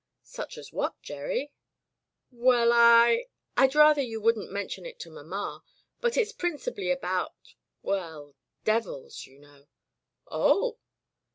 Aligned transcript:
"Such 0.23 0.57
as 0.57 0.73
what, 0.73 0.99
Gerry?" 1.03 1.53
"We 2.31 2.55
11, 2.55 2.71
I— 2.71 3.25
I'd 3.55 3.75
rather 3.75 4.01
you 4.01 4.19
wouldn't 4.19 4.51
men 4.51 4.67
tion 4.67 4.83
it 4.83 4.99
to 5.01 5.11
Mamma, 5.11 5.63
but 5.99 6.17
it's 6.17 6.31
principally 6.31 6.89
about— 6.89 7.35
^well— 7.85 8.33
devilsy 8.65 9.27
you 9.27 9.37
know." 9.37 9.67
"Oh!" 10.25 10.79